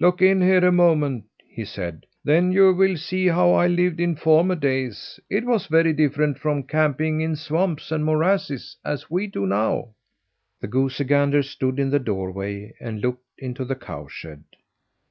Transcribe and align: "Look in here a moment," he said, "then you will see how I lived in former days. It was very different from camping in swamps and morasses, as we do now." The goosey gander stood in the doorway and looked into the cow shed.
"Look 0.00 0.22
in 0.22 0.40
here 0.40 0.64
a 0.64 0.72
moment," 0.72 1.26
he 1.46 1.66
said, 1.66 2.06
"then 2.24 2.52
you 2.52 2.72
will 2.72 2.96
see 2.96 3.26
how 3.26 3.50
I 3.50 3.66
lived 3.66 4.00
in 4.00 4.16
former 4.16 4.54
days. 4.54 5.20
It 5.28 5.44
was 5.44 5.66
very 5.66 5.92
different 5.92 6.38
from 6.38 6.62
camping 6.62 7.20
in 7.20 7.36
swamps 7.36 7.92
and 7.92 8.02
morasses, 8.02 8.78
as 8.82 9.10
we 9.10 9.26
do 9.26 9.46
now." 9.46 9.90
The 10.62 10.68
goosey 10.68 11.04
gander 11.04 11.42
stood 11.42 11.78
in 11.78 11.90
the 11.90 11.98
doorway 11.98 12.74
and 12.80 13.02
looked 13.02 13.26
into 13.36 13.66
the 13.66 13.76
cow 13.76 14.06
shed. 14.08 14.42